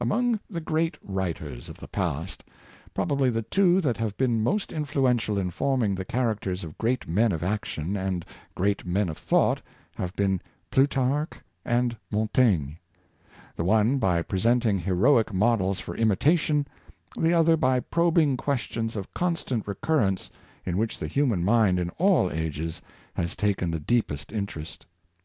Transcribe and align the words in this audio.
Among 0.00 0.40
the 0.50 0.60
great 0.60 0.98
writers 1.04 1.68
of 1.68 1.76
the 1.76 1.86
past, 1.86 2.42
probably 2.94 3.30
the 3.30 3.42
two 3.42 3.80
that 3.82 3.96
have 3.96 4.16
been 4.16 4.42
most 4.42 4.72
influential 4.72 5.38
in 5.38 5.50
forming 5.52 5.94
the 5.94 6.04
char 6.04 6.34
acters 6.34 6.64
of 6.64 6.76
great 6.78 7.06
men 7.06 7.30
of 7.30 7.44
action 7.44 7.96
and 7.96 8.24
great 8.56 8.84
men 8.84 9.08
of 9.08 9.16
thought 9.16 9.62
have 9.94 10.16
been 10.16 10.40
Plutarch 10.72 11.32
and 11.64 11.96
Montaigne— 12.10 12.72
the 13.56 13.62
one 13.62 13.98
by 13.98 14.20
pre 14.20 14.40
senting 14.40 14.80
heroic 14.80 15.32
models 15.32 15.78
for 15.78 15.94
imitation, 15.96 16.66
the 17.16 17.32
other 17.32 17.56
by 17.56 17.78
probing 17.78 18.36
questions 18.36 18.96
of 18.96 19.14
constant 19.14 19.68
recurrence 19.68 20.28
in 20.66 20.76
which 20.76 20.98
the 20.98 21.06
human 21.06 21.44
mind 21.44 21.78
in 21.78 21.90
all 21.98 22.32
ages 22.32 22.82
has 23.14 23.36
taken 23.36 23.70
the 23.70 23.78
deepest 23.78 24.32
interest. 24.32 24.86